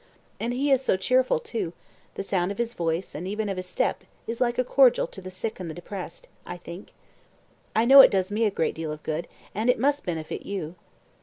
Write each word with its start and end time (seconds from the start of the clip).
And 0.39 0.51
he 0.51 0.71
is 0.71 0.89
cheerful, 0.99 1.39
too; 1.39 1.73
the 2.15 2.23
sound 2.23 2.51
of 2.51 2.57
his 2.57 2.73
voice, 2.73 3.13
and 3.13 3.27
even 3.27 3.49
of 3.49 3.57
his 3.57 3.67
step, 3.67 4.03
is 4.25 4.41
like 4.41 4.57
a 4.57 4.63
cordial 4.63 5.05
to 5.05 5.21
the 5.21 5.29
sick 5.29 5.59
and 5.59 5.69
the 5.69 5.75
depressed, 5.75 6.27
I 6.43 6.57
think. 6.57 6.93
I 7.75 7.85
know 7.85 8.01
it 8.01 8.09
does 8.09 8.31
me 8.31 8.45
a 8.45 8.49
great 8.49 8.73
deal 8.73 8.91
of 8.91 9.03
good, 9.03 9.27
and 9.53 9.69
it 9.69 9.77
must 9.77 10.03
benefit 10.03 10.43
you." 10.43 10.73